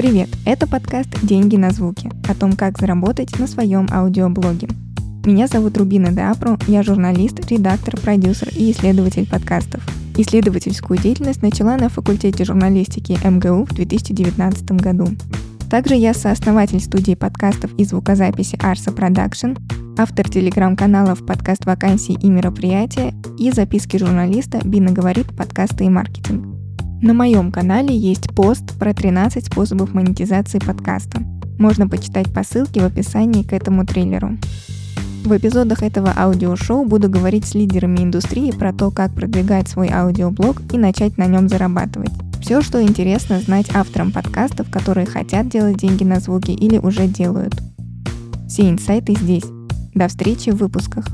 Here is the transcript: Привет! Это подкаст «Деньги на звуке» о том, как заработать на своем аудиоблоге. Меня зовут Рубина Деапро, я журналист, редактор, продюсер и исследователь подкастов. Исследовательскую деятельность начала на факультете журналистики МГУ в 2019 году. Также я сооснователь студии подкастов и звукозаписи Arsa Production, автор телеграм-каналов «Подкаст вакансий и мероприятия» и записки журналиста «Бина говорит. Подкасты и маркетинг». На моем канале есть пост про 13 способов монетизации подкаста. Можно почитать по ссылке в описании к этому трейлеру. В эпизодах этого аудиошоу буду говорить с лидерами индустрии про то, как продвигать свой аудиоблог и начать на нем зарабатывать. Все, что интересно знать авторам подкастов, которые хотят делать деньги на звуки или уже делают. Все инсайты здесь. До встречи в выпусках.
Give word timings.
Привет! 0.00 0.30
Это 0.46 0.66
подкаст 0.66 1.10
«Деньги 1.22 1.56
на 1.56 1.72
звуке» 1.72 2.10
о 2.26 2.34
том, 2.34 2.54
как 2.54 2.78
заработать 2.78 3.38
на 3.38 3.46
своем 3.46 3.86
аудиоблоге. 3.92 4.66
Меня 5.26 5.46
зовут 5.46 5.76
Рубина 5.76 6.10
Деапро, 6.10 6.58
я 6.68 6.82
журналист, 6.82 7.38
редактор, 7.50 8.00
продюсер 8.00 8.48
и 8.56 8.72
исследователь 8.72 9.28
подкастов. 9.28 9.86
Исследовательскую 10.16 10.98
деятельность 10.98 11.42
начала 11.42 11.76
на 11.76 11.90
факультете 11.90 12.46
журналистики 12.46 13.18
МГУ 13.22 13.66
в 13.66 13.74
2019 13.74 14.70
году. 14.80 15.06
Также 15.68 15.96
я 15.96 16.14
сооснователь 16.14 16.80
студии 16.80 17.14
подкастов 17.14 17.70
и 17.76 17.84
звукозаписи 17.84 18.56
Arsa 18.56 18.96
Production, 18.96 19.58
автор 19.98 20.26
телеграм-каналов 20.30 21.26
«Подкаст 21.26 21.66
вакансий 21.66 22.14
и 22.14 22.30
мероприятия» 22.30 23.12
и 23.38 23.50
записки 23.50 23.98
журналиста 23.98 24.60
«Бина 24.64 24.92
говорит. 24.92 25.26
Подкасты 25.36 25.84
и 25.84 25.90
маркетинг». 25.90 26.59
На 27.02 27.14
моем 27.14 27.50
канале 27.50 27.96
есть 27.96 28.28
пост 28.34 28.78
про 28.78 28.92
13 28.92 29.46
способов 29.46 29.94
монетизации 29.94 30.58
подкаста. 30.58 31.22
Можно 31.58 31.88
почитать 31.88 32.30
по 32.30 32.44
ссылке 32.44 32.82
в 32.82 32.84
описании 32.84 33.42
к 33.42 33.54
этому 33.54 33.86
трейлеру. 33.86 34.36
В 35.24 35.34
эпизодах 35.34 35.82
этого 35.82 36.12
аудиошоу 36.14 36.84
буду 36.84 37.08
говорить 37.08 37.46
с 37.46 37.54
лидерами 37.54 38.00
индустрии 38.00 38.50
про 38.50 38.74
то, 38.74 38.90
как 38.90 39.14
продвигать 39.14 39.68
свой 39.68 39.88
аудиоблог 39.88 40.60
и 40.74 40.78
начать 40.78 41.16
на 41.16 41.26
нем 41.26 41.48
зарабатывать. 41.48 42.12
Все, 42.42 42.60
что 42.60 42.82
интересно 42.82 43.40
знать 43.40 43.74
авторам 43.74 44.12
подкастов, 44.12 44.70
которые 44.70 45.06
хотят 45.06 45.48
делать 45.48 45.78
деньги 45.78 46.04
на 46.04 46.20
звуки 46.20 46.50
или 46.50 46.76
уже 46.76 47.06
делают. 47.06 47.54
Все 48.46 48.68
инсайты 48.68 49.14
здесь. 49.14 49.44
До 49.94 50.08
встречи 50.08 50.50
в 50.50 50.56
выпусках. 50.56 51.06